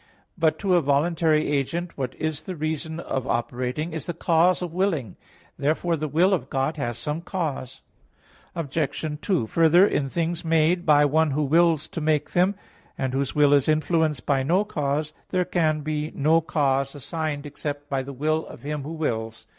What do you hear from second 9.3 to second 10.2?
Further, in